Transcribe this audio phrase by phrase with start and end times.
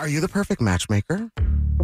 [0.00, 1.28] Are you the perfect matchmaker?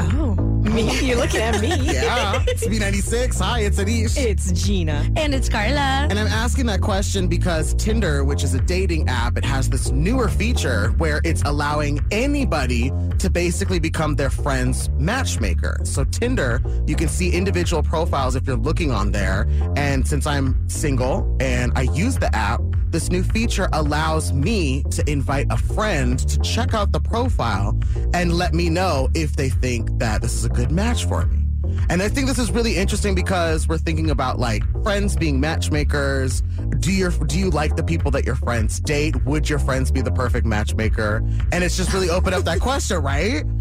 [0.00, 1.00] Oh, me?
[1.06, 1.66] You're looking at me.
[1.96, 2.44] Yeah.
[2.46, 3.40] It's B96.
[3.40, 4.16] Hi, it's Anish.
[4.18, 5.08] It's Gina.
[5.16, 6.08] And it's Carla.
[6.10, 9.90] And I'm asking that question because Tinder, which is a dating app, it has this
[9.90, 15.78] newer feature where it's allowing anybody to basically become their friend's matchmaker.
[15.84, 19.48] So Tinder, you can see individual profiles if you're looking on there.
[19.76, 25.08] And since I'm single and I use the app, this new feature allows me to
[25.10, 27.78] invite a friend to check out the profile
[28.14, 31.42] and let me know if they think that this is a good match for me.
[31.90, 36.40] And I think this is really interesting because we're thinking about like friends being matchmakers.
[36.80, 39.22] Do your do you like the people that your friends date?
[39.26, 41.22] Would your friends be the perfect matchmaker?
[41.52, 43.44] And it's just really opened up that question, right?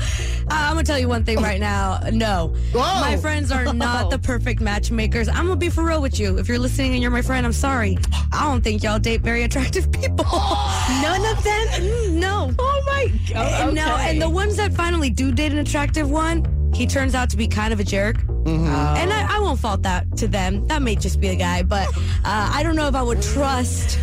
[0.46, 2.00] Uh, I'm gonna tell you one thing right now.
[2.14, 3.02] No, Whoa.
[3.02, 5.28] my friends are not the perfect matchmakers.
[5.28, 6.38] I'm gonna be for real with you.
[6.38, 7.98] If you're listening and you're my friend, I'm sorry.
[8.32, 10.24] I don't think y'all date very attractive people.
[11.02, 11.68] None of them?
[11.68, 12.52] Mm, no.
[12.60, 13.74] Oh my god.
[13.74, 17.38] No, and the ones that finally do date an attractive one, he turns out to
[17.38, 18.18] be kind of a jerk.
[18.18, 18.68] Mm-hmm.
[18.68, 20.68] And I, I won't fault that to them.
[20.68, 23.98] That may just be a guy, but uh, I don't know if I would trust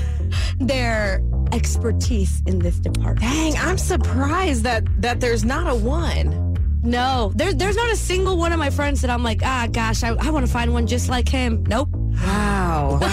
[0.58, 1.22] their
[1.52, 3.20] expertise in this department.
[3.20, 6.48] Dang, I'm surprised that that there's not a one.
[6.82, 10.02] No, there's there's not a single one of my friends that I'm like, ah, gosh,
[10.02, 11.62] I, I want to find one just like him.
[11.68, 11.88] Nope.
[11.92, 12.98] Wow.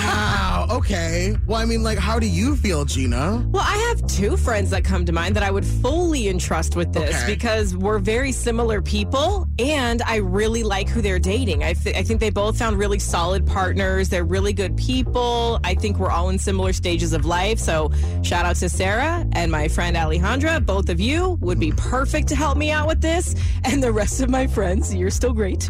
[0.50, 0.68] Wow.
[0.72, 1.36] Okay.
[1.47, 3.46] Well, I mean, like, how do you feel, Gina?
[3.52, 6.91] Well, I have two friends that come to mind that I would fully entrust with
[6.91, 7.34] this Okay.
[7.34, 11.64] because we're very similar people and I really like who they're dating.
[11.64, 14.08] I, th- I think they both found really solid partners.
[14.08, 15.59] They're really good people.
[15.64, 17.59] I think we're all in similar stages of life.
[17.59, 17.92] So,
[18.24, 20.66] shout out to Sarah and my friend Alejandra.
[20.66, 23.36] Both of you would be perfect to help me out with this.
[23.66, 25.70] And the rest of my friends, you're still great.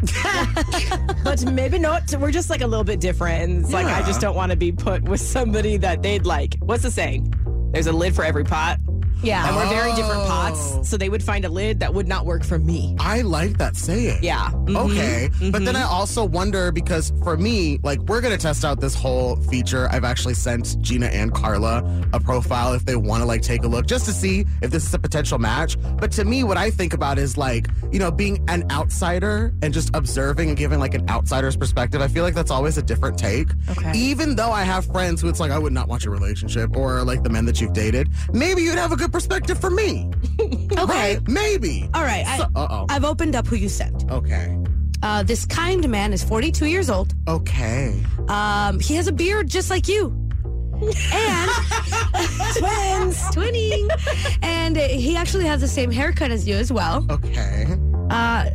[1.23, 2.13] but maybe not.
[2.16, 3.44] We're just like a little bit different.
[3.44, 6.56] And it's like, I just don't want to be put with somebody that they'd like.
[6.59, 7.33] What's the saying?
[7.71, 8.79] There's a lid for every pot.
[9.22, 9.47] Yeah.
[9.47, 10.28] And we're very different Oh.
[10.28, 10.90] pots.
[10.90, 12.96] So they would find a lid that would not work for me.
[13.00, 14.19] I like that saying.
[14.22, 14.50] Yeah.
[14.52, 14.75] Mhm.
[14.75, 15.30] Okay.
[15.52, 18.94] But then I also wonder because for me, like, we're going to test out this
[18.96, 19.88] whole feature.
[19.91, 23.68] I've actually sent Gina and Carla a profile if they want to, like, take a
[23.68, 25.78] look just to see if this is a potential match.
[25.97, 29.74] But to me, what I think about is, like, you know, being an outsider and
[29.74, 32.01] just observing and giving, like, an outsider's perspective.
[32.01, 33.47] I feel like that's always a different take.
[33.69, 33.91] Okay.
[33.96, 37.03] Even though I have friends who it's like, I would not want your relationship or,
[37.03, 40.09] like, the men that you've dated, maybe you'd have a good perspective for me.
[40.71, 41.15] Okay.
[41.17, 41.27] Right?
[41.27, 41.89] Maybe.
[41.93, 42.25] All right.
[42.37, 42.85] So- I, uh-oh.
[42.89, 44.09] I've opened up who you sent.
[44.09, 44.57] Okay.
[45.03, 47.13] Uh, this kind man is 42 years old.
[47.27, 48.01] Okay.
[48.29, 50.15] Um, he has a beard just like you.
[51.11, 51.51] And
[52.55, 53.89] twins, twinning.
[54.41, 57.05] And he actually has the same haircut as you as well.
[57.09, 57.65] Okay.
[58.09, 58.49] Uh,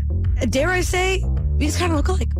[0.49, 1.23] dare I say,
[1.59, 2.31] we just kind of look alike.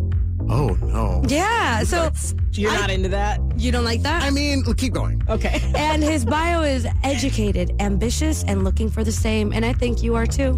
[0.49, 1.21] Oh no.
[1.27, 1.83] Yeah.
[1.83, 2.11] So
[2.53, 3.39] You're I- not into that?
[3.57, 4.23] you don't like that?
[4.23, 5.21] I mean, keep going.
[5.29, 5.61] Okay.
[5.75, 9.51] and his bio is educated, ambitious, and looking for the same.
[9.53, 10.57] And I think you are too.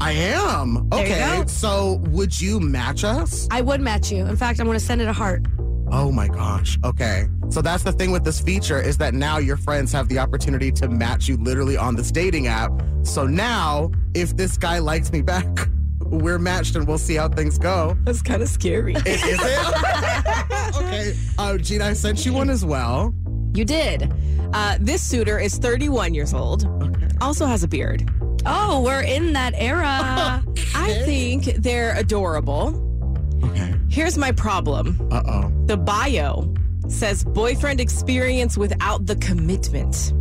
[0.00, 0.88] I am.
[0.90, 1.36] There you Okay.
[1.42, 1.46] go.
[1.46, 3.48] So would you match us?
[3.50, 4.24] I would match you.
[4.26, 5.44] In fact, I'm going to send it a heart.
[5.90, 6.78] Oh my gosh.
[6.84, 7.26] Okay.
[7.48, 10.70] So that's the thing with this feature is that now your friends have the opportunity
[10.72, 12.70] to match you literally on this dating app.
[13.02, 15.46] So now, if this guy likes me back,
[16.10, 17.96] we're matched and we'll see how things go.
[18.04, 18.94] That's kind of scary.
[18.94, 20.76] Is, is it?
[20.76, 21.14] okay.
[21.38, 23.14] Uh, Gina, I sent you one as well.
[23.54, 24.12] you did.
[24.52, 27.08] Uh, this suitor is 31 years old, Okay.
[27.20, 28.08] also has a beard.
[28.46, 30.42] Oh, we're in that era.
[30.74, 32.84] I think they're adorable.
[33.44, 33.74] Okay.
[33.90, 35.52] Here's my problem Uh oh.
[35.66, 36.52] the bio
[36.88, 40.12] says boyfriend experience without the commitment.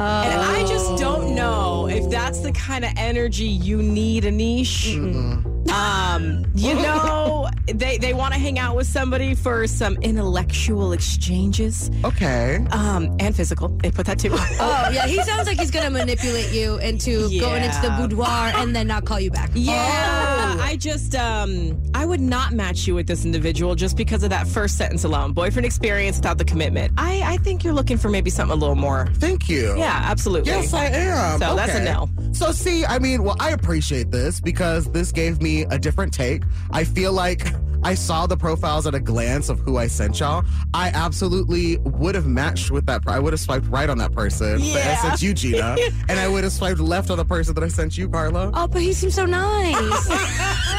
[0.00, 4.94] And I just don't know if that's the kind of energy you need, Anish.
[4.94, 5.51] Mm-hmm.
[5.70, 11.90] Um, you know, they, they want to hang out with somebody for some intellectual exchanges
[12.04, 12.64] Okay.
[12.70, 13.68] um, and physical.
[13.68, 14.30] They put that too.
[14.32, 15.06] Oh, yeah.
[15.06, 18.26] He sounds like he's going to manipulate you into going into the boudoir
[18.56, 19.50] and then not call you back.
[19.54, 24.30] Yeah, I just um I would not match you with this individual just because of
[24.30, 25.32] that first sentence alone.
[25.32, 26.92] Boyfriend experience without the commitment.
[26.98, 29.08] I I think you're looking for maybe something a little more.
[29.14, 29.74] Thank you.
[29.76, 30.50] Yeah, absolutely.
[30.50, 31.38] Yes, I am.
[31.38, 32.08] So that's a no.
[32.32, 36.42] So, see, I mean, well, I appreciate this because this gave me a different take.
[36.70, 37.46] I feel like
[37.84, 40.44] I saw the profiles at a glance of who I sent y'all.
[40.72, 43.02] I absolutely would have matched with that.
[43.06, 45.76] I would have swiped right on that person that I sent you, Gina,
[46.08, 48.50] and I would have swiped left on the person that I sent you, Carla.
[48.54, 50.08] Oh, but he seems so nice.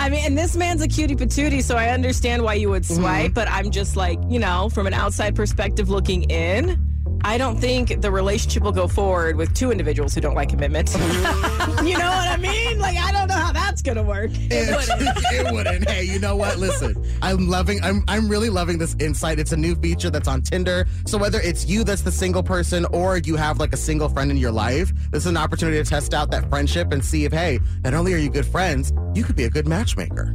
[0.00, 3.02] I mean, and this man's a cutie patootie, so I understand why you would Mm-hmm.
[3.02, 6.80] swipe, but I'm just like, you know, from an outside perspective looking in,
[7.22, 10.90] I don't think the relationship will go forward with two individuals who don't like commitment.
[10.94, 12.78] you know what I mean?
[12.78, 14.30] Like, I don't know how that's gonna work.
[14.32, 15.88] It, it wouldn't.
[15.88, 16.58] Hey, you know what?
[16.58, 17.82] Listen, I'm loving.
[17.82, 19.38] I'm I'm really loving this insight.
[19.38, 20.86] It's a new feature that's on Tinder.
[21.06, 24.30] So whether it's you that's the single person or you have like a single friend
[24.30, 27.32] in your life, this is an opportunity to test out that friendship and see if
[27.32, 30.34] hey, not only are you good friends, you could be a good matchmaker.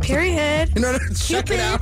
[0.00, 0.70] Period.
[0.74, 1.80] You know, check it out.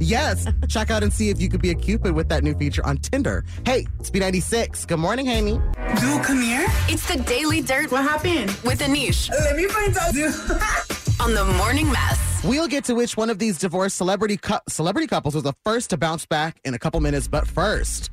[0.00, 2.84] Yes, check out and see if you could be a Cupid with that new feature
[2.86, 3.44] on Tinder.
[3.64, 4.86] Hey, it's B96.
[4.86, 5.52] Good morning, Haney.
[6.00, 6.66] Dude, come here.
[6.88, 8.50] It's the Daily Dirt What happened?
[8.64, 10.12] with Anish Let me find out.
[10.12, 10.34] Dude.
[11.20, 12.42] on the Morning Mess.
[12.44, 15.90] We'll get to which one of these divorced celebrity cou- celebrity couples was the first
[15.90, 17.26] to bounce back in a couple minutes.
[17.28, 18.10] But first,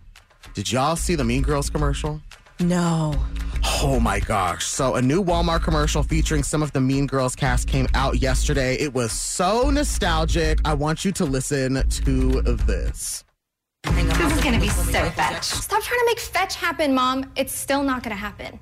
[0.54, 2.22] did y'all see the Mean Girls commercial?
[2.60, 3.16] No.
[3.82, 4.66] Oh my gosh.
[4.66, 8.76] So, a new Walmart commercial featuring some of the Mean Girls cast came out yesterday.
[8.76, 10.60] It was so nostalgic.
[10.66, 13.24] I want you to listen to this.
[13.84, 15.44] This is gonna be so fetch.
[15.44, 17.32] Stop trying to make fetch happen, Mom.
[17.36, 18.60] It's still not gonna happen.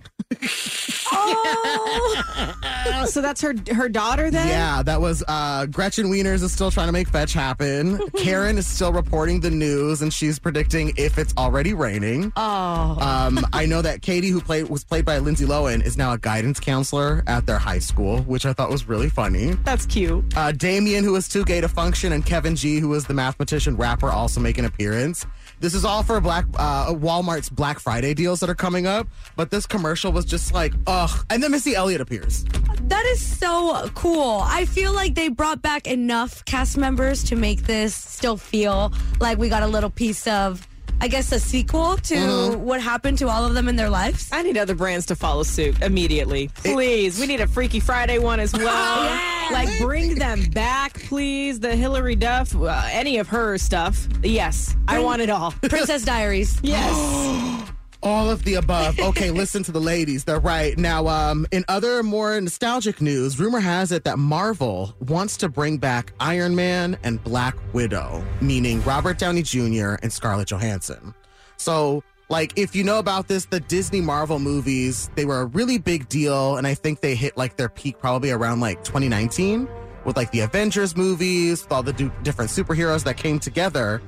[1.13, 4.48] Oh, so that's her her daughter then?
[4.48, 8.00] Yeah, that was uh, Gretchen Wieners is still trying to make fetch happen.
[8.18, 12.31] Karen is still reporting the news and she's predicting if it's already raining.
[12.36, 12.98] Oh.
[13.00, 16.18] Um, I know that Cady, who played was played by Lindsay Lohan, is now a
[16.18, 19.51] guidance counselor at their high school, which I thought was really funny.
[19.63, 20.25] That's cute.
[20.36, 23.75] Uh, Damian, who was too gay to function, and Kevin G, who was the mathematician
[23.75, 25.25] rapper, also make an appearance.
[25.62, 29.08] This is all for Black uh, Walmart's Black Friday deals that are coming up.
[29.36, 31.24] But this commercial was just like, ugh.
[31.30, 32.44] And then Missy Elliott appears.
[32.81, 34.42] That is so cool.
[34.44, 39.38] I feel like they brought back enough cast members to make this still feel like
[39.38, 40.68] we got a little piece of,
[41.01, 44.30] I guess, a sequel to what happened to all of them in their lives.
[44.31, 46.50] I need other brands to follow suit immediately.
[46.53, 47.19] Please.
[47.19, 49.51] we need a Freaky Friday one as well.
[49.51, 51.59] Like, bring them back, please.
[51.59, 54.07] The Hilary Duff, uh, any of her stuff.
[54.21, 55.51] Yes, I want it all.
[55.63, 56.59] Princess Diaries.
[56.62, 57.71] Yes.
[58.03, 59.00] All of the above.
[59.00, 60.24] Okay, listen to the ladies.
[60.24, 60.77] They're right.
[60.77, 65.77] Now, um, in other more nostalgic news, rumor has it that Marvel wants to bring
[65.77, 69.95] back Iron Man and Black Widow, meaning Robert Downey Jr.
[70.01, 71.13] and Scarlett Johansson.
[71.57, 75.77] So, like, if you know about this, the Disney Marvel movies, they were a really
[75.77, 79.68] big deal, and I think they hit like their peak probably around like 2019
[80.06, 81.94] with like the Avengers movies, with all the
[82.24, 84.01] different superheroes that came together.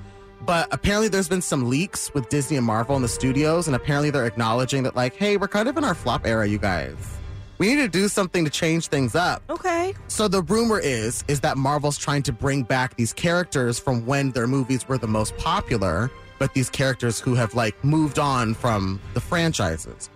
[0.45, 4.09] But apparently, there's been some leaks with Disney and Marvel in the studios, and apparently,
[4.09, 7.17] they're acknowledging that, like, hey, we're kind of in our flop era, you guys.
[7.59, 9.41] We need to do something to change things up.
[9.49, 9.93] Okay.
[10.07, 14.31] So the rumor is is that Marvel's trying to bring back these characters from when
[14.31, 18.99] their movies were the most popular, but these characters who have like moved on from
[19.13, 20.09] the franchises.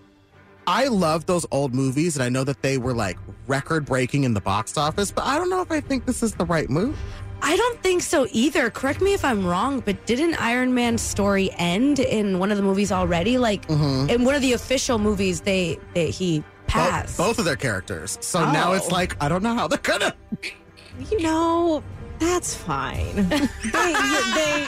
[0.66, 4.34] I love those old movies and I know that they were like record breaking in
[4.34, 7.00] the box office, but I don't know if I think this is the right move.
[7.42, 8.70] I don't think so either.
[8.70, 12.64] Correct me if I'm wrong, but didn't Iron Man's story end in one of the
[12.64, 13.38] movies already?
[13.38, 17.18] Like in one of the official movies, they, they he passed.
[17.18, 18.18] both of their characters.
[18.22, 18.94] So now it's Oh.
[18.94, 20.14] like I don't know how they're gonna
[21.12, 21.84] You know,
[22.20, 23.16] that's fine.
[23.30, 23.48] they,
[24.36, 24.68] they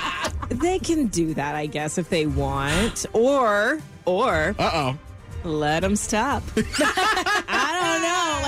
[0.50, 4.98] they can do that, I guess, if they want, or or Uh oh.
[5.44, 6.44] let them stop.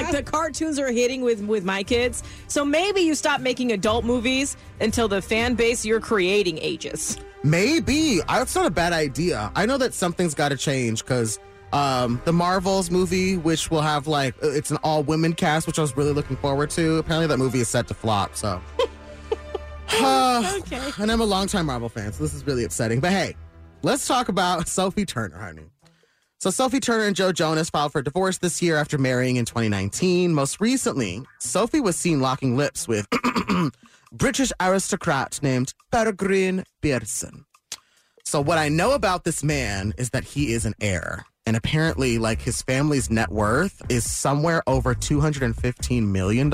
[0.01, 0.17] I don't know.
[0.17, 4.05] Like the cartoons are hitting with with my kids, so maybe you stop making adult
[4.05, 7.17] movies until the fan base you're creating ages.
[7.43, 8.21] Maybe.
[8.27, 9.51] That's not a bad idea.
[9.55, 11.39] I know that something's got to change because
[11.73, 15.79] um, the Marvels movie, which will have like, uh, it's an all women cast, which
[15.79, 16.97] I was really looking forward to.
[16.97, 18.35] Apparently, that movie is set to flop.
[18.35, 18.61] So.
[19.93, 20.91] okay.
[20.99, 22.99] And I'm a longtime Marvel fan, so this is really upsetting.
[22.99, 23.35] But hey,
[23.81, 25.63] let's talk about Sophie Turner, honey.
[26.41, 30.33] So Sophie Turner and Joe Jonas filed for divorce this year after marrying in 2019.
[30.33, 33.07] Most recently, Sophie was seen locking lips with
[34.11, 37.45] British aristocrat named Peregrine Pearson.
[38.25, 41.27] So what I know about this man is that he is an heir.
[41.45, 46.51] And apparently, like his family's net worth is somewhere over $215 million.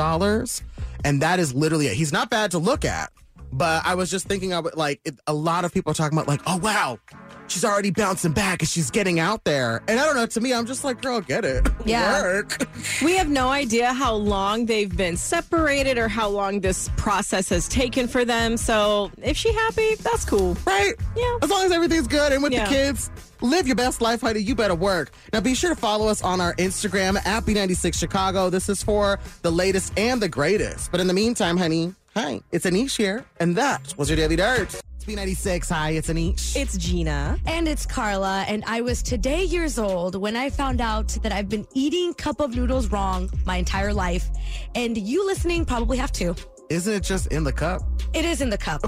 [1.06, 1.94] And that is literally it.
[1.94, 3.10] He's not bad to look at.
[3.54, 6.18] But I was just thinking of it like it, a lot of people are talking
[6.18, 7.00] about like, oh wow,
[7.48, 9.82] she's already bouncing back and she's getting out there.
[9.88, 11.68] And I don't know, to me, I'm just like, girl, get it.
[11.88, 12.22] Yeah.
[12.22, 12.68] Work.
[13.02, 17.70] We have no idea how long they've been separated or how long this process has
[17.70, 18.58] taken for them.
[18.58, 20.58] So if she happy, that's cool.
[20.66, 20.94] Right?
[21.16, 21.38] Yeah.
[21.42, 22.66] As long as everything's good and with Yeah.
[22.66, 24.42] the kids, live your best life, honey.
[24.42, 25.12] You better work.
[25.32, 28.50] Now be sure to follow us on our Instagram at B96 Chicago.
[28.50, 30.92] This is for the latest and the greatest.
[30.92, 33.24] But in the meantime, honey, hi, it's Anish here.
[33.40, 34.76] And that was your Daily Dirt.
[35.08, 35.70] It's B96.
[35.70, 36.56] Hi, it's Anish.
[36.56, 37.40] It's Gina.
[37.46, 41.48] And it's Carla, and I was today years old when I found out that I've
[41.48, 44.30] been eating cup of noodles wrong my entire life.
[44.76, 46.36] And you listening probably have too.
[46.70, 47.84] Isn't it just in the cup?
[48.14, 48.82] It is in the cup.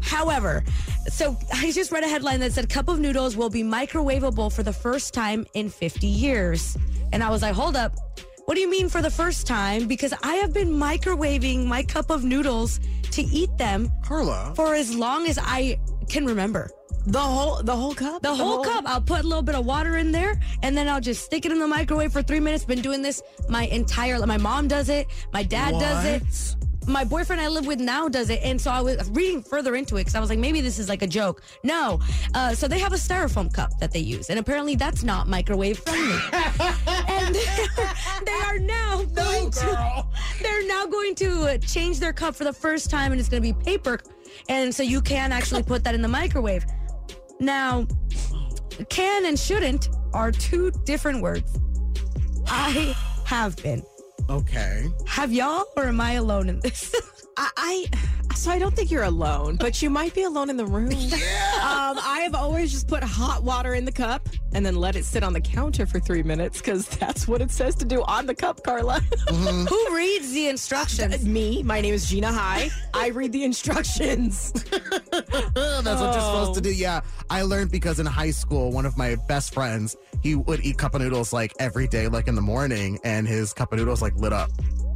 [0.00, 0.64] However,
[1.08, 4.62] so I just read a headline that said cup of noodles will be microwavable for
[4.62, 6.78] the first time in 50 years.
[7.12, 7.94] And I was like, hold up.
[8.46, 9.86] What do you mean for the first time?
[9.86, 12.80] Because I have been microwaving my cup of noodles
[13.12, 14.52] to eat them Carla.
[14.56, 16.70] for as long as I can remember.
[17.06, 18.22] The whole the whole cup?
[18.22, 18.84] The, whole, cup.
[18.86, 21.52] I'll put a little bit of water in there and then I'll just stick it
[21.52, 22.64] in the microwave for three minutes.
[22.64, 25.06] Been doing this my entire My mom does it.
[25.32, 26.61] My dad does it.
[26.86, 28.40] My boyfriend I live with now does it.
[28.42, 30.88] And so I was reading further into it because I was like, maybe this is
[30.88, 31.42] like a joke.
[31.62, 32.00] No.
[32.34, 34.30] Uh, so they have a styrofoam cup that they use.
[34.30, 36.18] And apparently that's not microwave friendly.
[37.08, 37.34] and
[38.26, 40.06] they are now going to
[40.40, 43.42] they're now going to uh, change their cup for the first time and it's going
[43.42, 43.98] to be paper.
[44.48, 46.64] And so you can actually put that in the microwave.
[47.38, 47.86] Now,
[48.88, 51.58] can and shouldn't are two different words.
[52.46, 53.82] I have been.
[54.30, 54.86] Okay.
[55.06, 56.94] Have y'all, or am I alone in this?
[57.36, 60.66] I, I so I don't think you're alone, but you might be alone in the
[60.66, 60.90] room.
[61.12, 61.88] Yeah.
[61.92, 65.04] Um, I have always just put hot water in the cup and then let it
[65.04, 68.26] sit on the counter for three minutes because that's what it says to do on
[68.26, 69.00] the cup, Carla.
[69.28, 71.24] Who reads the instructions?
[71.24, 72.70] Me, my name is Gina High.
[72.94, 74.52] I read the instructions.
[74.70, 76.72] That's what you're supposed to do.
[76.72, 77.02] Yeah.
[77.30, 80.94] I learned because in high school, one of my best friends, he would eat cup
[80.94, 84.16] of noodles like every day, like in the morning, and his cup of noodles like
[84.16, 84.50] lit up.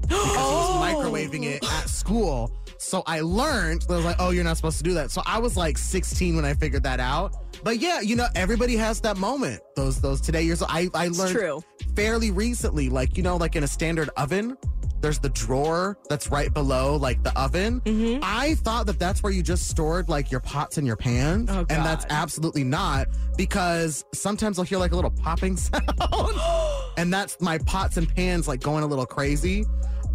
[0.08, 2.52] Because he was microwaving it at school.
[2.78, 5.10] So I learned, they was like, oh, you're not supposed to do that.
[5.10, 7.34] So I was like 16 when I figured that out.
[7.64, 9.60] But yeah, you know, everybody has that moment.
[9.74, 10.62] Those those today years.
[10.62, 11.62] I, I learned true.
[11.96, 14.56] fairly recently, like, you know, like in a standard oven,
[15.00, 17.80] there's the drawer that's right below like the oven.
[17.82, 18.20] Mm-hmm.
[18.22, 21.50] I thought that that's where you just stored like your pots and your pans.
[21.50, 25.88] Oh, and that's absolutely not because sometimes I'll hear like a little popping sound.
[26.96, 29.64] and that's my pots and pans like going a little crazy.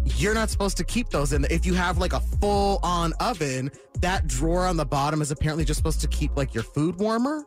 [0.04, 1.44] You're not supposed to keep those in.
[1.50, 5.64] If you have like a full on oven, that drawer on the bottom is apparently
[5.64, 7.44] just supposed to keep like your food warmer.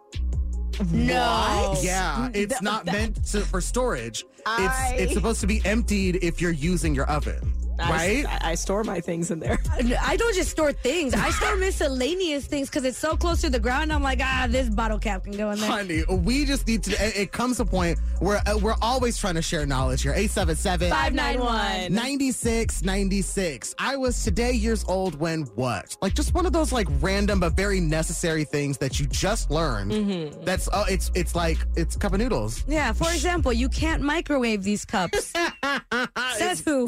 [0.91, 1.75] No.
[1.81, 4.25] Yeah, it's Th- not that- meant to, for storage.
[4.45, 8.25] I- It's it's supposed to be emptied if you're using your oven, I- right?
[8.25, 9.59] I, I store my things in there.
[10.01, 11.13] I don't just store things.
[11.13, 13.91] I store miscellaneous things because it's so close to the ground.
[13.91, 15.69] I'm like, ah, this bottle cap can go in there.
[15.69, 16.91] Honey, we just need to.
[16.91, 20.13] It, it comes a point where uh, we're always trying to share knowledge here.
[20.13, 21.93] 877 591.
[21.93, 23.75] 96 96.
[23.79, 25.97] I was today years old when what?
[26.01, 29.91] Like just one of those like random but very necessary things that you just learned.
[29.91, 30.43] Mm-hmm.
[30.43, 32.63] That's oh, it's it's like it's cup of noodles.
[32.67, 35.33] Yeah, for example, you can't microwave these cups.
[36.37, 36.87] Says who?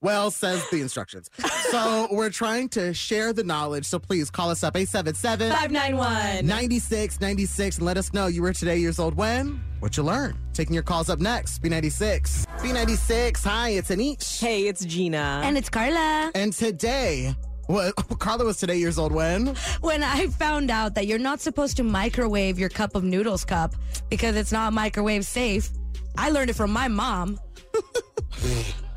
[0.00, 1.28] Well, says the instructions.
[1.70, 3.84] so we're trying to share the knowledge.
[3.84, 6.46] So please call us up 877 591.
[6.46, 9.60] 96 96 and let us know you were today years old when?
[9.80, 10.36] What you learned.
[10.52, 11.62] Taking your calls up next.
[11.62, 12.46] B96.
[12.58, 13.44] B96.
[13.44, 14.40] Hi, it's Anish.
[14.40, 15.40] Hey, it's Gina.
[15.44, 16.30] And it's Carla.
[16.34, 17.34] And today,
[17.66, 19.54] what, Carla was today years old when?
[19.80, 23.74] When I found out that you're not supposed to microwave your cup of noodles cup
[24.10, 25.70] because it's not microwave safe,
[26.16, 27.38] I learned it from my mom.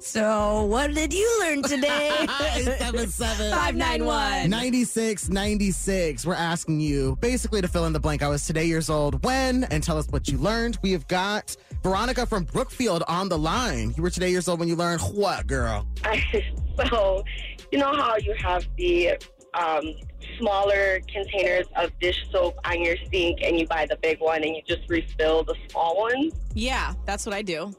[0.00, 2.08] so, what did you learn today?
[2.22, 4.50] 877 591.
[4.50, 6.26] 96 96.
[6.26, 8.22] We're asking you basically to fill in the blank.
[8.22, 10.78] I was today years old when and tell us what you learned.
[10.82, 13.94] We have got Veronica from Brookfield on the line.
[13.96, 15.86] You were today years old when you learned what, girl?
[16.88, 17.24] so,
[17.72, 19.18] you know how you have the
[19.54, 19.94] um,
[20.38, 24.56] smaller containers of dish soap on your sink and you buy the big one and
[24.56, 26.34] you just refill the small ones?
[26.54, 27.74] Yeah, that's what I do.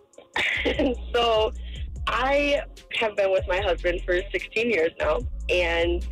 [1.14, 1.54] So
[2.08, 2.62] I
[3.00, 5.20] have been with my husband for 16 years now,
[5.50, 6.06] and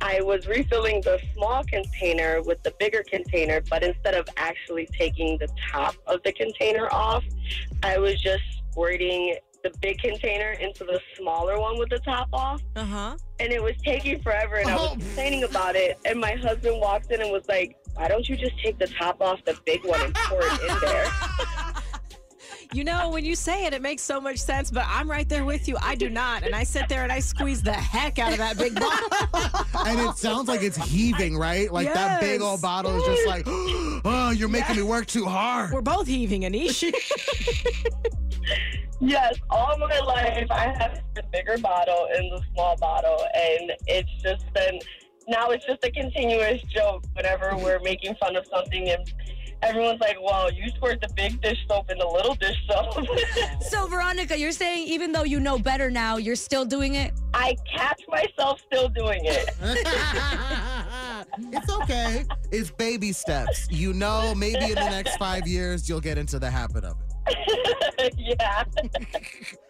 [0.00, 5.38] I was refilling the small container with the bigger container, but instead of actually taking
[5.38, 7.24] the top of the container off,
[7.82, 12.60] I was just squirting the big container into the smaller one with the top off.
[12.76, 13.16] Uh huh.
[13.40, 14.96] And it was taking forever, and I was Oh.
[14.96, 15.98] complaining about it.
[16.04, 19.22] And my husband walked in and was like, why don't you just take the top
[19.22, 21.06] off the big one and pour it in there?
[22.74, 25.44] You know, when you say it, it makes so much sense, but I'm right there
[25.44, 25.76] with you.
[25.80, 26.42] I do not.
[26.42, 29.86] And I sit there and I squeeze the heck out of that big bottle.
[29.86, 31.72] and it sounds like it's heaving, right?
[31.72, 35.70] Like that big old bottle is just like, oh, you're making me work too hard.
[35.72, 36.92] We're both heaving, Anish.
[39.00, 44.10] Yes, all my life I have the bigger bottle and the small bottle, and it's
[44.22, 44.78] just been
[45.28, 49.12] now it's just a continuous joke whenever we're making fun of something, and
[49.64, 53.06] everyone's like, "Well, you squirt the big dish soap in the little dish soap."
[53.60, 57.12] So, Veronica, you're saying even though you know better now, you're still doing it?
[57.32, 59.50] I catch myself still doing it.
[61.52, 62.24] it's okay.
[62.52, 63.68] It's baby steps.
[63.70, 67.14] You know, maybe in the next five years, you'll get into the habit of it.
[68.16, 68.64] yeah.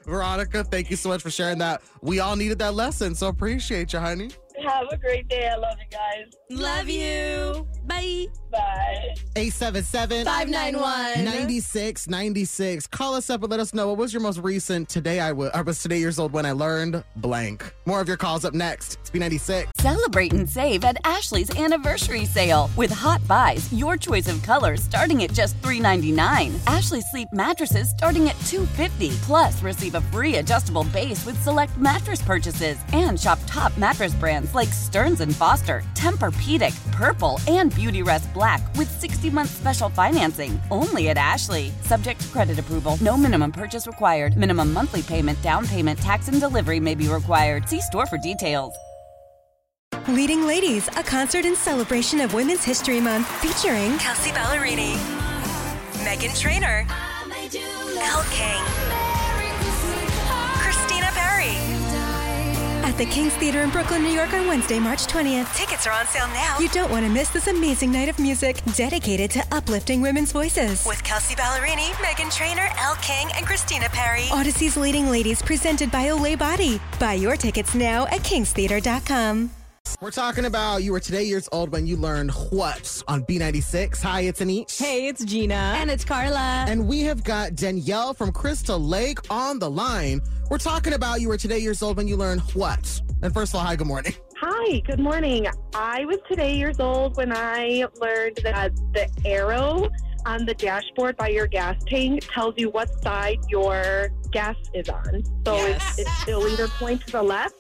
[0.05, 1.83] Veronica, thank you so much for sharing that.
[2.03, 4.31] We all needed that lesson, so appreciate you, honey.
[4.67, 5.49] Have a great day.
[5.49, 6.33] I love you guys.
[6.51, 7.67] Love you.
[7.87, 8.27] Bye.
[8.51, 9.15] Bye.
[9.37, 12.87] 877 591 9696.
[12.87, 15.51] Call us up and let us know what was your most recent today I wa-
[15.53, 17.75] I was today years old when I learned blank.
[17.85, 18.99] More of your calls up next.
[19.01, 19.67] It's B96.
[19.79, 22.71] Celebrate and save at Ashley's anniversary sale.
[22.77, 26.55] With Hot Buys, your choice of colors starting at just $3.99.
[26.73, 29.11] Ashley Sleep mattresses starting at $2.50.
[29.23, 32.79] Plus, receive a free adjustable base with select mattress purchases.
[32.93, 38.89] And shop top mattress brands like Stearns and Foster, Tempur-Pedic, Purple, and Beautyrest Black with
[39.01, 40.61] 60-month special financing.
[40.71, 41.73] Only at Ashley.
[41.83, 42.97] Subject to credit approval.
[43.01, 44.37] No minimum purchase required.
[44.37, 47.69] Minimum monthly payment, down payment, tax, and delivery may be required.
[47.69, 48.75] See store for details.
[50.09, 54.97] Leading Ladies, a concert in celebration of Women's History Month featuring Kelsea Ballerini,
[56.05, 58.63] Meghan Trainor, Elle King,
[62.95, 65.53] At the King's Theater in Brooklyn, New York on Wednesday, March 20th.
[65.57, 66.57] Tickets are on sale now.
[66.61, 70.87] You don't want to miss this amazing night of music dedicated to uplifting women's voices.
[70.87, 74.29] With Kelsea Ballerini, Meghan Trainor, Elle King, and Christina Perri.
[74.31, 76.81] Audacy's Leading Ladies presented by Olay Body.
[77.01, 79.51] Buy your tickets now at kingstheater.com.
[80.01, 84.03] We're talking about you were today years old when you learned what on B96.
[84.03, 84.79] Hi, it's Anish.
[84.79, 85.75] hey, it's Gina.
[85.79, 86.65] And it's Carla.
[86.69, 90.21] And we have got Danielle from Crystal Lake on the line.
[90.51, 93.01] We're talking about you were today years old when you learned what?
[93.23, 94.15] And first of all, hi, good morning.
[94.41, 95.47] Hi, good morning.
[95.75, 99.89] I was today years old when I learned that the arrow
[100.27, 105.23] on the dashboard by your gas tank tells you what side your gas is on.
[105.47, 105.99] So Yes.
[105.99, 107.55] it's, it's, it'll either point to the left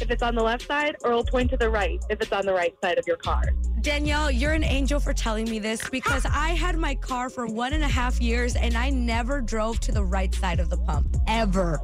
[0.00, 2.44] if it's on the left side, or it'll point to the right if it's on
[2.44, 3.42] the right side of your car.
[3.84, 7.74] Danielle, you're an angel for telling me this because I had my car for one
[7.74, 11.18] and a half years and I never drove to the right side of the pump.
[11.26, 11.76] Ever.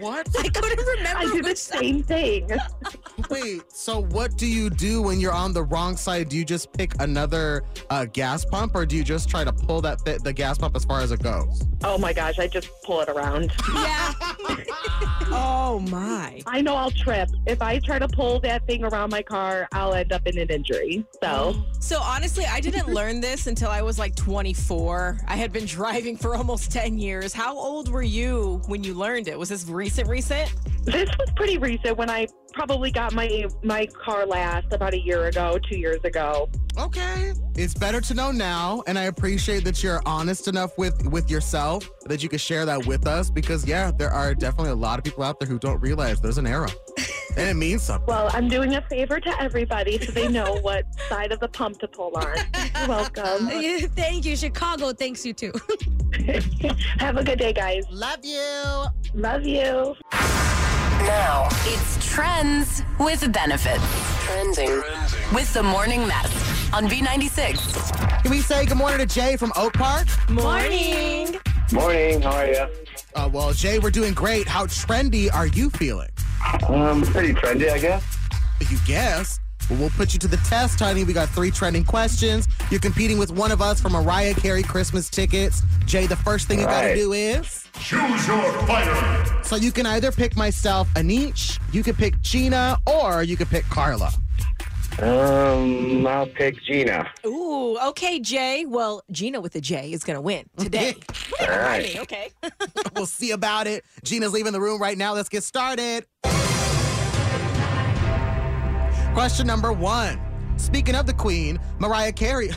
[0.00, 0.28] What?
[0.38, 1.78] I couldn't remember I do the which side.
[1.78, 2.50] same thing.
[3.30, 6.28] Wait, so what do you do when you're on the wrong side?
[6.28, 9.80] Do you just pick another uh, gas pump or do you just try to pull
[9.82, 11.62] that th- the gas pump as far as it goes?
[11.84, 13.52] Oh my gosh, I just pull it around.
[13.72, 14.12] Yeah.
[15.30, 16.40] oh, my.
[16.46, 17.28] I know I'll trip.
[17.46, 20.48] If I try to pull that thing around my car, I'll end up in an
[20.48, 21.04] injury.
[21.22, 21.43] So.
[21.84, 25.20] So honestly, I didn't learn this until I was like 24.
[25.28, 27.34] I had been driving for almost 10 years.
[27.34, 29.38] How old were you when you learned it?
[29.38, 30.50] Was this recent, recent?
[30.84, 35.26] This was pretty recent when I probably got my my car last about a year
[35.26, 36.48] ago, two years ago.
[36.78, 37.34] Okay.
[37.54, 41.88] It's better to know now, and I appreciate that you're honest enough with with yourself
[42.06, 45.04] that you can share that with us because yeah, there are definitely a lot of
[45.04, 46.70] people out there who don't realize there's an arrow.
[47.36, 48.06] and it means something.
[48.06, 51.78] Well, I'm doing a favor to everybody so they know what side of the pump
[51.80, 52.36] to pull on.
[52.78, 53.48] You're welcome.
[53.94, 54.36] Thank you.
[54.36, 55.52] Chicago thanks you too.
[56.98, 57.84] Have a good day, guys.
[57.90, 58.84] Love you.
[59.14, 59.94] Love you.
[60.12, 63.84] Now it's trends with benefits.
[64.24, 64.82] Trending
[65.32, 68.22] with the morning mess on B96.
[68.22, 70.06] Can we say good morning to Jay from Oak Park?
[70.30, 71.36] Morning.
[71.72, 72.66] Morning, how are you?
[73.14, 74.48] Uh, well, Jay, we're doing great.
[74.48, 76.08] How trendy are you feeling?
[76.68, 78.04] Um, pretty trendy, I guess.
[78.70, 79.40] You guess.
[79.70, 81.04] Well, we'll put you to the test, honey.
[81.04, 82.46] We got three trending questions.
[82.70, 85.62] You're competing with one of us for Mariah Carey Christmas tickets.
[85.86, 86.94] Jay, the first thing you got to Right.
[86.96, 87.64] do is.
[87.80, 89.26] Choose your fighter.
[89.42, 93.64] So you can either pick myself, Anish, you can pick Gina, or you can pick
[93.70, 94.12] Carla.
[95.02, 97.10] Um, I'll pick Gina.
[97.26, 98.64] Ooh, okay, Jay.
[98.64, 100.94] Well, Gina with a J is going to win today.
[101.40, 101.98] All right.
[102.00, 102.30] okay.
[102.94, 103.84] we'll see about it.
[104.04, 105.14] Gina's leaving the room right now.
[105.14, 106.06] Let's get started.
[109.14, 110.20] Question number one.
[110.56, 112.50] Speaking of the Queen, Mariah Carey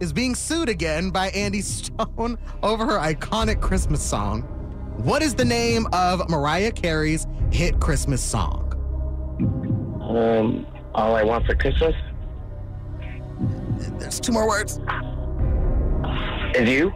[0.00, 4.42] is being sued again by Andy Stone over her iconic Christmas song.
[4.98, 8.64] What is the name of Mariah Carey's hit Christmas song?
[10.02, 10.66] Um,
[10.98, 11.94] all I want for Christmas
[14.00, 14.80] There's two more words.
[16.54, 16.92] is you.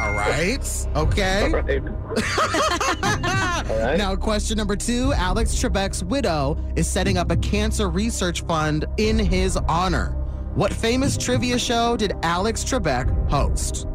[0.00, 0.86] All right.
[0.96, 1.42] Okay.
[1.44, 1.82] All right.
[3.70, 3.96] All right.
[3.98, 9.18] Now, question number two Alex Trebek's widow is setting up a cancer research fund in
[9.18, 10.10] his honor.
[10.54, 13.86] What famous trivia show did Alex Trebek host?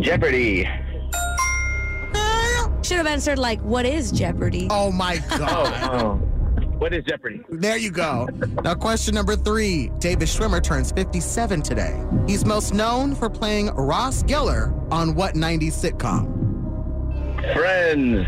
[0.00, 0.68] Jeopardy.
[2.82, 5.90] Should have answered like, "What is Jeopardy?" Oh my Oh, God.
[6.02, 6.26] oh.
[6.80, 7.42] What is Jeopardy?
[7.50, 8.26] There you go.
[8.64, 12.02] Now, question number three David Schwimmer turns 57 today.
[12.26, 16.24] He's most known for playing Ross Geller on what 90s sitcom?
[17.54, 18.26] Friends.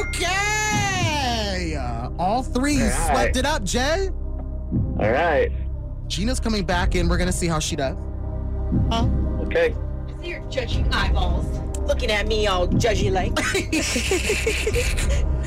[0.00, 1.76] Okay.
[1.76, 3.10] Uh, all three All right.
[3.10, 4.10] swept it up, Jay.
[4.98, 5.50] All right.
[6.08, 7.08] Gina's coming back in.
[7.08, 7.96] We're going to see how she does.
[8.90, 9.08] Huh?
[9.44, 9.74] Okay.
[9.74, 11.69] I see your judging eyeballs.
[11.90, 13.34] Looking at me all judgy like.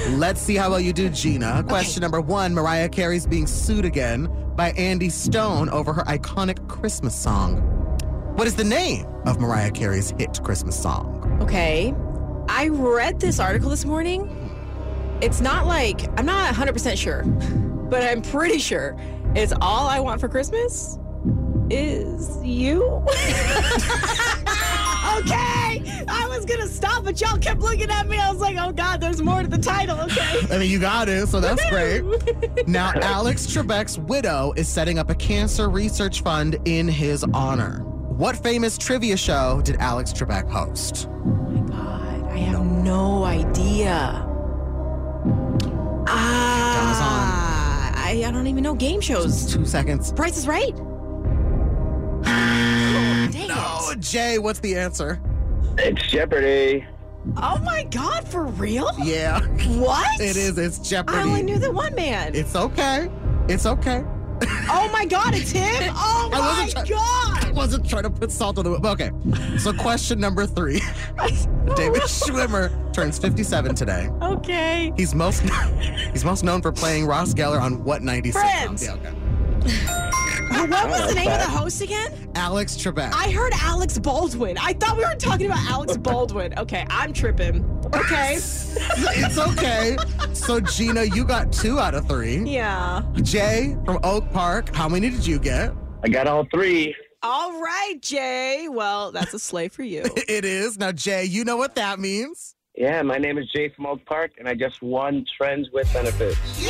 [0.19, 1.63] Let's see how well you do, Gina.
[1.69, 7.15] Question number one Mariah Carey's being sued again by Andy Stone over her iconic Christmas
[7.15, 7.61] song.
[8.35, 11.39] What is the name of Mariah Carey's hit Christmas song?
[11.41, 11.95] Okay.
[12.49, 14.29] I read this article this morning.
[15.21, 17.23] It's not like, I'm not 100% sure,
[17.89, 18.97] but I'm pretty sure
[19.33, 20.99] it's all I want for Christmas
[21.69, 22.81] is you.
[26.83, 28.17] stop, but y'all kept looking at me.
[28.17, 29.99] I was like, oh God, there's more to the title.
[30.01, 30.39] Okay.
[30.51, 32.03] I mean, you got it, so that's great.
[32.67, 37.79] Now, Alex Trebek's widow is setting up a cancer research fund in his honor.
[37.83, 41.07] What famous trivia show did Alex Trebek host?
[41.09, 44.25] Oh my God, I have no idea.
[46.07, 49.51] Ah, I, I don't even know game shows.
[49.51, 50.11] Two seconds.
[50.13, 50.75] Price is right.
[52.23, 53.99] Dang Oh, it.
[53.99, 55.19] Jay, what's the answer?
[55.77, 56.85] It's Jeopardy.
[57.37, 58.89] Oh my God, for real?
[59.01, 59.39] Yeah,
[59.79, 60.19] What?
[60.19, 60.57] it is.
[60.57, 61.17] It's Jeopardy.
[61.19, 62.35] I only knew the one man.
[62.35, 63.09] It's okay.
[63.47, 64.03] It's okay.
[64.69, 65.93] oh my God, it's him?
[65.95, 67.45] Oh I my wasn't try- God.
[67.45, 68.85] I wasn't trying to put salt on the wound.
[68.85, 69.11] Okay.
[69.57, 70.79] So, question number three
[71.75, 74.09] David Schwimmer turns 57 today.
[74.21, 74.91] Okay.
[74.97, 75.41] He's most
[76.11, 78.85] he's most known for playing Ross Geller on what 90s Friends.
[78.87, 79.03] sitcoms?
[79.03, 80.02] Yeah, okay.
[80.53, 82.31] What was the name of the host again?
[82.35, 83.11] Alex Trebek.
[83.13, 84.57] I heard Alex Baldwin.
[84.57, 86.57] I thought we were talking about Alex Baldwin.
[86.57, 87.63] Okay, I'm tripping.
[87.93, 88.35] Okay.
[88.35, 89.97] it's okay.
[90.33, 92.37] So, Gina, you got two out of three.
[92.43, 93.03] Yeah.
[93.21, 95.73] Jay from Oak Park, how many did you get?
[96.03, 96.95] I got all three.
[97.21, 98.67] All right, Jay.
[98.69, 100.03] Well, that's a sleigh for you.
[100.27, 100.77] It is.
[100.77, 102.55] Now, Jay, you know what that means.
[102.75, 106.37] Yeah, my name is Jay from Oak Park, and I just won Trends with Benefits.
[106.59, 106.69] Yeah!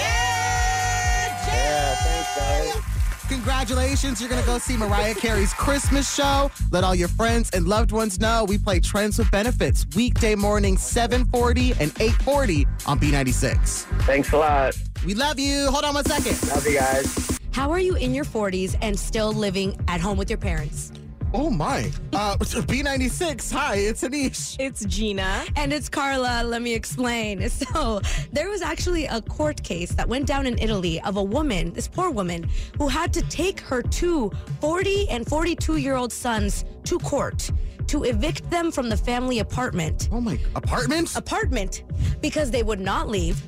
[1.46, 1.56] Jay!
[1.56, 2.93] Yeah, thanks, guys.
[3.34, 4.22] Congratulations.
[4.22, 6.52] You're going to go see Mariah Carey's Christmas show.
[6.72, 10.78] Let all your friends and loved ones know we play Trends with Benefits weekday morning
[10.78, 13.58] 740 and 840 on B96.
[14.04, 14.78] Thanks a lot.
[15.04, 15.72] We love you.
[15.72, 16.48] Hold on one second.
[16.48, 17.40] Love you guys.
[17.52, 20.92] How are you in your 40s and still living at home with your parents?
[21.36, 21.92] Oh, my.
[22.14, 23.52] Uh, B96.
[23.54, 24.56] Hi, it's Anish.
[24.60, 25.46] It's Gina.
[25.56, 26.44] And it's Carla.
[26.44, 27.50] Let me explain.
[27.64, 31.72] So, there was actually a court case that went down in Italy of a woman,
[31.74, 36.66] this poor woman, who had to take her two 40 and 42 year old sons
[36.84, 37.50] to court
[37.88, 40.10] to evict them from the family apartment.
[40.12, 40.38] Oh, my.
[40.56, 41.16] Apartment?
[41.16, 41.84] Apartment
[42.22, 43.42] because they would not leave.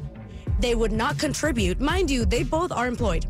[0.60, 1.80] They would not contribute.
[1.80, 3.26] Mind you, they both are employed.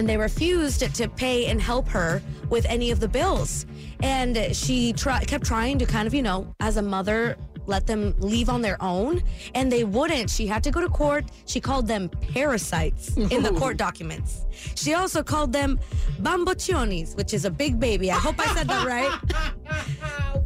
[0.00, 3.66] And they refused to pay and help her with any of the bills.
[4.02, 7.36] And she try, kept trying to kind of, you know, as a mother,
[7.66, 9.22] let them leave on their own.
[9.54, 10.30] And they wouldn't.
[10.30, 11.26] She had to go to court.
[11.44, 14.46] She called them parasites in the court documents.
[14.74, 15.78] She also called them
[16.22, 18.10] bamboccionis, which is a big baby.
[18.10, 19.20] I hope I said that right.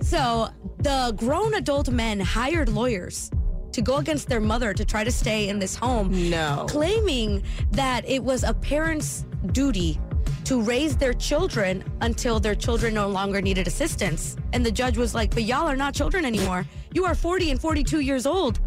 [0.00, 3.30] So the grown adult men hired lawyers
[3.74, 6.64] to go against their mother to try to stay in this home, No.
[6.68, 10.00] claiming that it was a parent's duty
[10.44, 14.36] to raise their children until their children no longer needed assistance.
[14.52, 16.66] And the judge was like, But y'all are not children anymore.
[16.92, 18.60] You are 40 and 42 years old.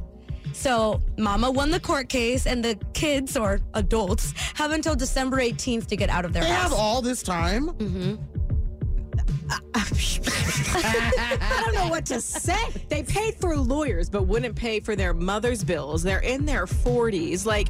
[0.54, 5.86] So, Mama won the court case, and the kids or adults have until December 18th
[5.88, 6.64] to get out of their They house.
[6.64, 7.68] have all this time?
[7.70, 8.16] Mm-hmm.
[9.74, 12.58] I don't know what to say.
[12.90, 16.04] They paid for lawyers, but wouldn't pay for their mother's bills.
[16.04, 17.46] They're in their 40s.
[17.46, 17.70] Like,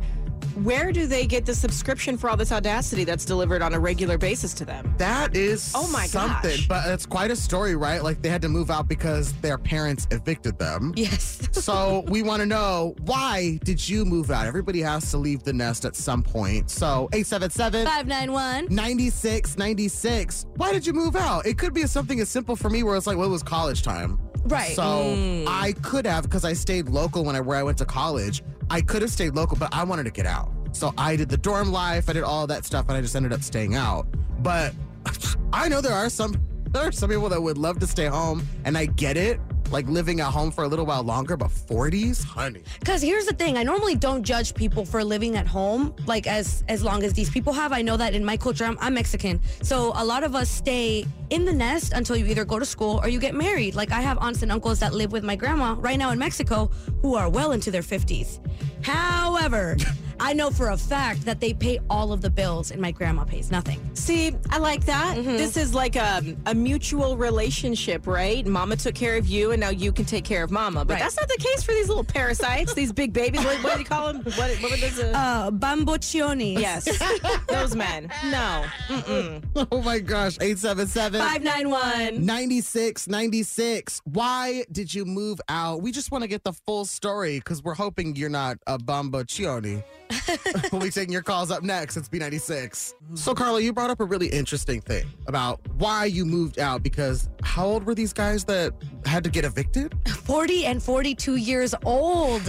[0.64, 4.18] where do they get the subscription for all this audacity that's delivered on a regular
[4.18, 4.94] basis to them?
[4.98, 6.52] That is Oh my something.
[6.52, 6.68] gosh.
[6.68, 8.04] But it's quite a story, right?
[8.04, 10.94] Like they had to move out because their parents evicted them.
[10.96, 11.48] Yes.
[11.52, 14.46] so we want to know why did you move out?
[14.46, 16.70] Everybody has to leave the nest at some point.
[16.70, 18.68] So 877 591.
[18.70, 20.46] 9696.
[20.56, 21.46] Why did you move out?
[21.46, 23.84] It could be something as simple for me where it's like, well, it was college
[23.84, 24.20] time.
[24.46, 24.76] Right.
[24.76, 25.46] So mm.
[25.48, 28.44] I could have, because I stayed local when I where I went to college.
[28.70, 30.52] I could have stayed local, but I wanted to get out.
[30.72, 32.10] So I did the dorm life.
[32.10, 34.08] I did all that stuff, and I just ended up staying out.
[34.40, 34.74] But
[35.54, 36.36] I know there are some
[36.72, 39.40] there are some people that would love to stay home, and I get it.
[39.70, 42.62] Like living at home for a little while longer, but 40s, honey.
[42.80, 46.64] Because here's the thing, I normally don't judge people for living at home, like as
[46.70, 47.74] as long as these people have.
[47.74, 51.06] I know that in my culture, I'm, I'm Mexican, so a lot of us stay
[51.30, 53.76] in the nest until you either go to school or you get married.
[53.76, 56.70] Like I have aunts and uncles that live with my grandma right now in Mexico
[57.02, 58.40] who are well into their 50s.
[58.84, 59.78] However,
[60.20, 63.24] I know for a fact that they pay all of the bills and my grandma
[63.24, 63.80] pays nothing.
[63.94, 65.14] See, I like that.
[65.24, 68.44] This is like a, a mutual relationship, right?
[68.44, 70.84] Mama took care of you, and now you can take care of mama.
[70.86, 71.04] But Right.
[71.04, 73.44] that's not the case for these little parasites, these big babies.
[73.46, 74.24] What, what do you call them?
[74.24, 75.00] What, what were those?
[75.00, 76.58] Uh, Uh, bamboccioni.
[76.58, 76.88] yes,
[77.48, 78.10] those men.
[78.26, 78.66] No.
[78.88, 79.44] Mm-mm.
[79.72, 82.26] Oh my gosh, 877 591.
[82.26, 84.02] 9696.
[84.06, 85.82] Why did you move out?
[85.82, 89.84] We just want to get the full story because we're hoping you're not a bamboccioni.
[90.72, 91.98] we'll be taking your calls up next.
[91.98, 92.94] It's B96.
[93.16, 97.30] So, Carla, you brought up a really interesting thing about why you moved out because
[97.44, 98.74] how old were these guys that
[99.06, 99.96] had to get evicted?
[100.10, 102.42] 40 and 42 years old.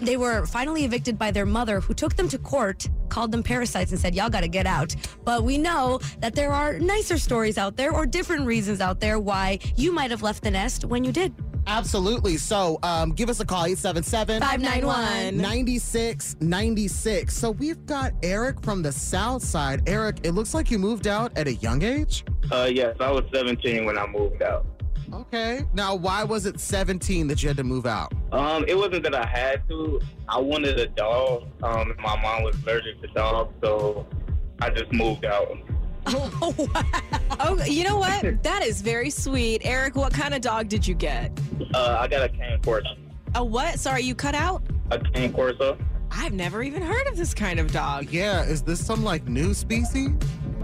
[0.00, 3.92] They were finally evicted by their mother, who took them to court, called them parasites,
[3.92, 4.94] and said, Y'all gotta get out.
[5.24, 9.18] But we know that there are nicer stories out there or different reasons out there
[9.18, 11.34] why you might have left the nest when you did.
[11.66, 12.38] Absolutely.
[12.38, 15.36] So, um, give us a call 877 591.
[15.36, 17.36] 9696.
[17.36, 19.86] So, we've got Eric from the South Side.
[19.86, 22.24] Eric, it looks like you moved out at a young age.
[22.50, 24.64] Uh, yes, I was 17 when I moved out.
[25.12, 25.64] Okay.
[25.74, 28.14] Now, why was it 17 that you had to move out?
[28.32, 30.00] Um, it wasn't that I had to.
[30.26, 31.48] I wanted a dog.
[31.62, 34.06] Um, my mom was allergic to dogs, so
[34.62, 35.54] I just moved out.
[37.38, 38.24] Oh, you know what?
[38.42, 39.62] That is very sweet.
[39.64, 41.38] Eric, what kind of dog did you get?
[41.74, 42.96] Uh, I got a cane corso.
[43.34, 43.78] A what?
[43.78, 44.62] Sorry, you cut out?
[44.90, 45.76] A cane corso?
[46.10, 48.10] I've never even heard of this kind of dog.
[48.10, 50.10] Yeah, is this some like new species?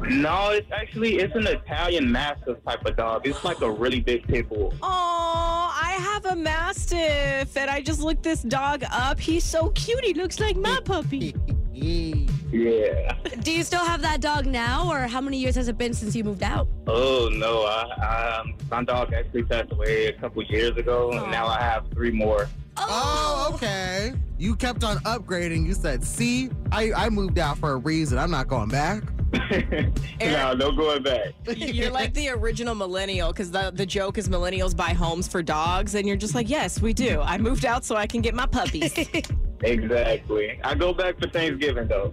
[0.08, 3.26] No, it's actually it's an Italian Mastiff type of dog.
[3.26, 4.72] It's like a really big pit bull.
[4.82, 9.20] Oh, I have a mastiff, and I just looked this dog up.
[9.20, 10.04] He's so cute.
[10.04, 11.34] He looks like my puppy.
[11.82, 13.16] Yeah.
[13.40, 16.14] Do you still have that dog now, or how many years has it been since
[16.14, 16.68] you moved out?
[16.86, 21.30] Oh no, I, I um, my dog actually passed away a couple years ago, and
[21.30, 22.48] now I have three more.
[22.76, 24.14] Oh, okay.
[24.38, 25.66] You kept on upgrading.
[25.66, 28.18] You said, see, I, I moved out for a reason.
[28.18, 29.04] I'm not going back.
[30.20, 31.28] no, no going back.
[31.56, 35.94] You're like the original millennial because the, the joke is millennials buy homes for dogs,
[35.94, 37.20] and you're just like, yes, we do.
[37.20, 38.92] I moved out so I can get my puppies.
[39.62, 40.60] Exactly.
[40.64, 42.12] I go back for Thanksgiving though.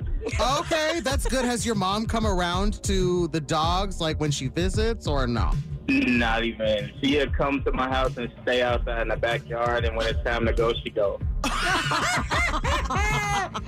[0.60, 1.46] Okay, that's good.
[1.46, 5.52] Has your mom come around to the dogs like when she visits or no?
[5.88, 6.92] Not even.
[7.02, 10.24] She had come to my house and stay outside in the backyard, and when it's
[10.24, 11.20] time to go, she go.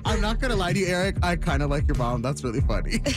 [0.06, 1.16] I'm not gonna lie to you, Eric.
[1.24, 2.22] I kind of like your mom.
[2.22, 3.02] That's really funny.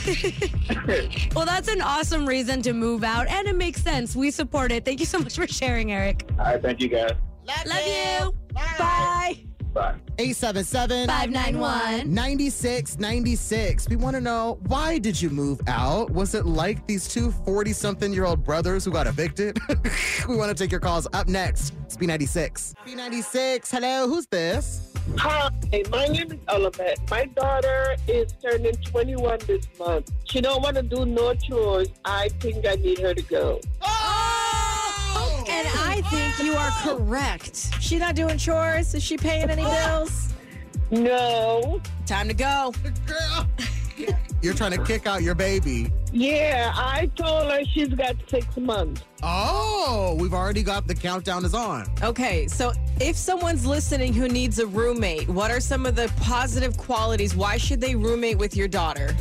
[1.35, 4.15] Well, that's an awesome reason to move out, and it makes sense.
[4.15, 4.85] We support it.
[4.85, 6.25] Thank you so much for sharing, Eric.
[6.39, 7.11] All right, thank you guys.
[7.45, 8.31] Love you.
[8.53, 8.75] Bye.
[8.79, 9.45] Bye.
[9.75, 12.13] 877 591.
[12.13, 13.89] 9696.
[13.89, 16.09] We want to know why did you move out?
[16.11, 19.59] Was it like these two 40 something year old brothers who got evicted?
[20.27, 21.73] we want to take your calls up next.
[21.85, 22.73] It's B96.
[22.85, 23.69] B96.
[23.69, 24.93] Hello, who's this?
[25.17, 25.49] Hi,
[25.91, 26.99] my name is Olivet.
[27.11, 30.11] My daughter is turning 21 this month.
[30.23, 31.89] She don't want to do no chores.
[32.03, 33.61] I think I need her to go.
[33.81, 34.24] Oh!
[35.55, 37.71] And I think you are correct.
[37.79, 38.93] She not doing chores?
[38.93, 40.33] Is she paying any bills?
[40.91, 41.81] No.
[42.05, 42.73] Time to go.
[43.05, 43.47] Girl.
[44.41, 45.91] You're trying to kick out your baby.
[46.11, 49.01] Yeah, I told her she's got six months.
[49.23, 51.87] Oh, we've already got the countdown is on.
[52.03, 56.77] Okay, so if someone's listening who needs a roommate, what are some of the positive
[56.77, 57.35] qualities?
[57.35, 59.15] Why should they roommate with your daughter?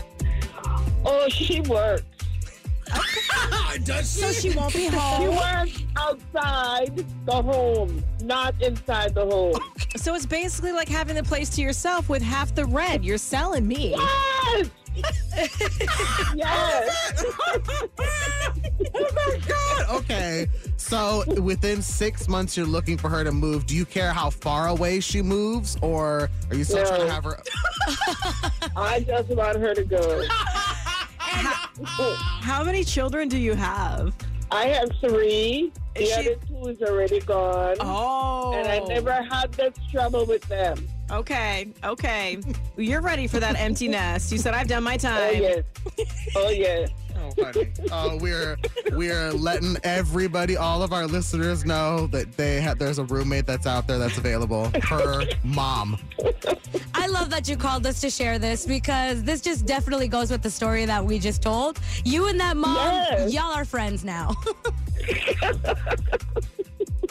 [1.07, 2.05] Oh, she works.
[3.85, 5.21] Does So she won't be home.
[5.21, 5.37] She home.
[5.37, 9.55] works outside the home, not inside the home.
[9.97, 13.03] So it's basically like having the place to yourself with half the rent.
[13.05, 13.91] You're selling me.
[13.91, 14.71] Yes!
[16.35, 17.25] yes!
[18.95, 19.97] oh my God.
[20.03, 20.47] Okay.
[20.77, 23.67] So within six months, you're looking for her to move.
[23.67, 26.89] Do you care how far away she moves, or are you still No.
[26.89, 27.43] trying to have her?
[28.77, 30.25] I just want her to go.
[31.83, 34.15] How many children do you have?
[34.51, 35.73] I have three.
[35.97, 37.77] The she- other two is already gone.
[37.81, 38.53] Oh.
[38.55, 40.89] And I never had this trouble with them.
[41.11, 42.39] Okay, okay.
[42.77, 44.33] You're ready for that empty nest.
[44.33, 45.21] You said I've done my time.
[45.21, 45.43] Oh, time.
[45.43, 45.65] yes.
[46.37, 46.91] Oh, yes.
[47.17, 47.73] Oh funny.
[47.93, 48.57] Oh, uh, we're
[48.93, 52.79] we're letting everybody, all of our listeners, know that they have.
[52.79, 54.71] There's a roommate that's out there that's available.
[54.83, 55.99] Her mom.
[56.95, 60.43] I love that you called us to share this because this just definitely goes with
[60.43, 61.79] the story that we just told.
[62.05, 63.33] You and that mom, Yes.
[63.33, 64.35] y'all are friends now.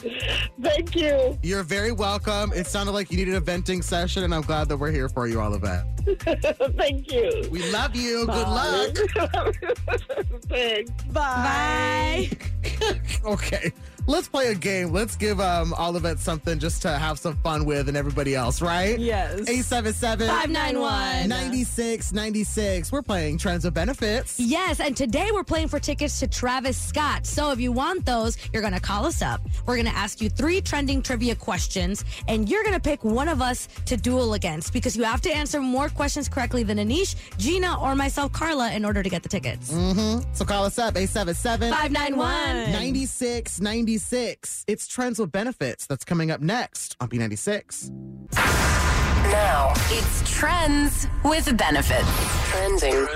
[0.62, 1.38] Thank you.
[1.42, 2.54] You're very welcome.
[2.54, 5.28] It sounded like you needed a venting session, and I'm glad that we're here for
[5.28, 5.86] you, all of Olivet.
[6.78, 7.48] Thank you.
[7.52, 8.28] We love you.
[8.28, 8.92] Bye.
[8.94, 9.56] Good luck.
[10.50, 10.92] Thanks.
[11.06, 12.30] Bye.
[13.26, 13.72] Okay.
[14.06, 14.92] Let's play a game.
[14.92, 19.00] Let's give um Olivet something just to have some fun with and everybody else, right?
[19.00, 19.48] Yes.
[19.48, 21.30] 877 591.
[21.30, 22.92] 9696.
[22.92, 24.40] We're playing Trends of Benefits.
[24.40, 27.26] Yes, and today we're playing for tickets to Travis Scott.
[27.26, 29.40] So if you want those, you're going to call us up.
[29.66, 33.30] We're going to ask you three trending trivia questions, and you're going to pick one
[33.30, 37.16] of us to duel against because you have to answer more questions correctly than Anish,
[37.38, 39.72] Gina, or myself, Carla, in order to get the tickets.
[39.72, 40.24] Mm-hmm.
[40.34, 42.28] So call us up 877 591.
[42.72, 43.62] 9696.
[44.68, 47.92] It's Trends with Benefits that's coming up next on B96.
[48.34, 52.08] Now it's Trends with Benefits.
[52.50, 53.08] Trending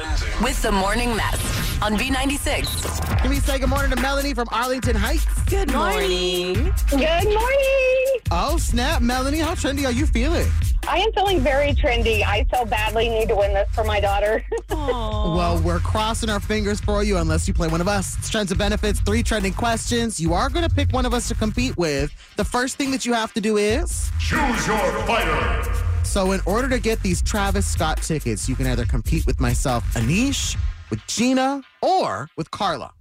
[0.41, 3.19] with the Morning Mess on B96.
[3.21, 5.25] Can we say good morning to Melanie from Arlington Heights?
[5.45, 6.71] Good morning.
[6.89, 8.19] Good morning.
[8.31, 9.01] Oh, snap.
[9.01, 10.47] Melanie, how trendy are you feeling?
[10.87, 12.23] I am feeling very trendy.
[12.23, 14.43] I so badly need to win this for my daughter.
[14.69, 18.15] Well, we're crossing our fingers for you unless you play one of us.
[18.29, 20.19] Trends and Benefits, three trending questions.
[20.19, 22.11] You are going to pick one of us to compete with.
[22.37, 25.73] The first thing that you have to do is Choose your fighter.
[26.03, 29.83] So, in order to get these Travis Scott tickets, you can either compete with myself,
[29.93, 30.57] Anish,
[30.89, 32.91] with Gina, or with Carla.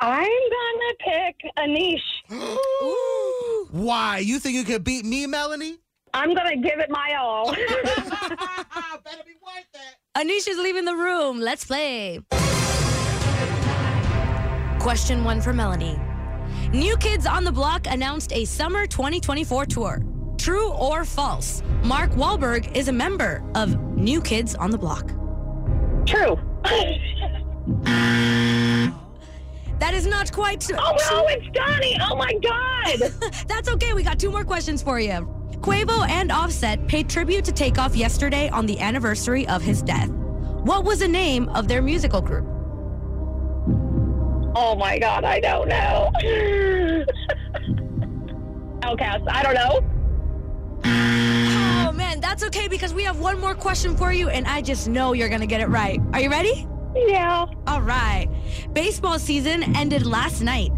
[0.00, 2.02] I'm gonna pick Anish.
[3.70, 4.18] Why?
[4.18, 5.78] You think you could beat me, Melanie?
[6.12, 7.54] I'm gonna give it my all.
[10.16, 11.40] Anish is leaving the room.
[11.40, 12.20] Let's play.
[14.80, 15.98] Question one for Melanie.
[16.72, 20.02] New Kids on the Block announced a summer 2024 tour.
[20.38, 21.62] True or false?
[21.82, 25.10] Mark Wahlberg is a member of New Kids on the Block.
[26.06, 26.38] True.
[29.78, 30.76] That is not quite true.
[30.78, 31.98] Oh no, it's Donnie.
[32.00, 33.12] Oh my God.
[33.48, 33.92] That's okay.
[33.92, 35.28] We got two more questions for you.
[35.60, 40.08] Quavo and Offset paid tribute to Takeoff yesterday on the anniversary of his death.
[40.08, 42.46] What was the name of their musical group?
[44.54, 46.10] Oh my God, I don't know.
[48.80, 49.28] OutKast.
[49.28, 49.80] I don't know.
[52.36, 55.12] Man, that's okay because we have one more question for you, and I just know
[55.14, 56.00] you're gonna get it right.
[56.12, 56.66] Are you ready?
[56.94, 57.46] Yeah.
[57.66, 58.28] All right.
[58.72, 60.70] Baseball season ended last night.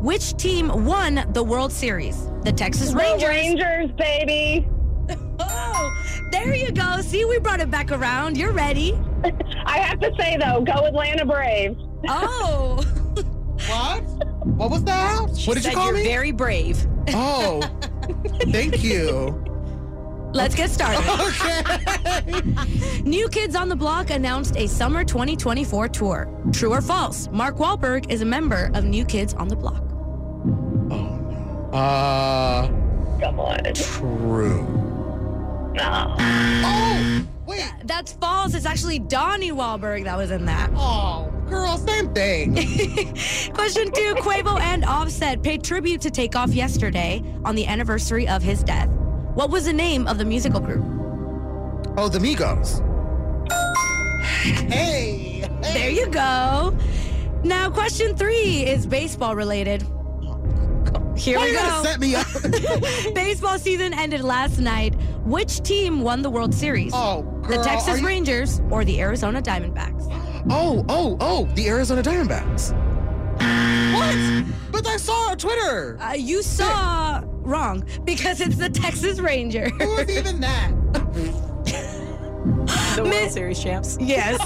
[0.00, 2.28] Which team won the World Series?
[2.42, 3.28] The Texas The Rangers.
[3.28, 4.68] Rangers, baby.
[5.40, 5.92] Oh,
[6.30, 7.00] there you go.
[7.00, 8.36] See, we brought it back around.
[8.38, 8.98] You're ready.
[9.66, 11.76] I have to say though, go Atlanta Braves.
[12.08, 12.82] Oh.
[13.68, 14.00] What?
[14.44, 15.20] What was that?
[15.46, 16.04] what did Said you call you're me?
[16.04, 16.86] very brave.
[17.08, 17.60] oh,
[18.50, 19.43] thank you.
[20.34, 21.02] Let's get started.
[22.24, 23.00] Okay.
[23.02, 26.28] New Kids on the Block announced a summer 2024 tour.
[26.52, 27.28] True or false?
[27.30, 29.82] Mark Wahlberg is a member of New Kids on the Block.
[30.90, 31.70] Oh no.
[31.72, 32.66] Uh,
[33.20, 33.62] Come on.
[33.74, 34.62] true.
[35.74, 36.14] No.
[36.18, 37.64] Oh, wait.
[37.84, 38.54] That's false.
[38.54, 40.70] It's actually Donnie Wahlberg that was in that.
[40.74, 42.54] Oh, girl, same thing.
[43.54, 48.62] Question two Quavo and Offset paid tribute to Takeoff yesterday on the anniversary of his
[48.64, 48.88] death.
[49.34, 50.84] What was the name of the musical group?
[51.96, 52.80] Oh, the Migos.
[54.72, 55.48] Hey.
[55.62, 56.76] There you go.
[57.42, 59.82] Now, question three is baseball related.
[61.16, 61.82] Here Why we you gotta go.
[61.84, 62.26] set me up?
[63.14, 64.94] Baseball season ended last night.
[65.24, 66.92] Which team won the World Series?
[66.94, 67.56] Oh, girl.
[67.58, 70.08] the Texas you- Rangers or the Arizona Diamondbacks?
[70.50, 72.72] Oh, oh, oh, the Arizona Diamondbacks.
[73.94, 74.44] What?
[74.72, 75.96] But I saw on Twitter.
[76.00, 79.68] Uh, you saw wrong because it's the Texas Ranger.
[79.70, 80.72] Who's even that?
[82.96, 83.98] The World Miss- Series champs.
[84.00, 84.38] Yes.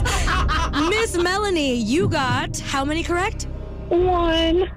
[0.91, 3.47] Miss Melanie, you got how many correct?
[3.89, 4.71] One.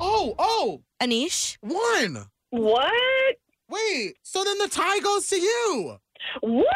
[0.00, 1.56] Oh, oh, Anish?
[1.60, 2.26] one.
[2.50, 3.36] What?
[3.68, 5.96] Wait, so then the tie goes to you.
[6.40, 6.66] What?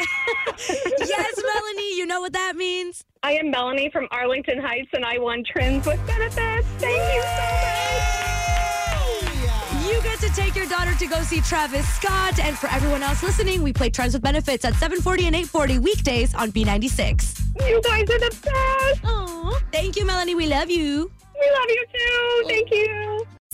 [0.68, 3.04] yes, Melanie, you know what that means?
[3.22, 6.66] I am Melanie from Arlington Heights, and I won Trends with Benefits.
[6.78, 8.29] Thank you so
[10.00, 12.38] You get to take your daughter to go see Travis Scott.
[12.38, 16.34] And for everyone else listening, we play Trends with Benefits at 740 and 840 weekdays
[16.34, 17.42] on B96.
[17.68, 19.04] You guys are the best.
[19.04, 19.60] Aw.
[19.70, 20.34] Thank you, Melanie.
[20.34, 21.10] We love you.
[21.38, 22.44] We love you too.
[22.48, 23.19] Thank you.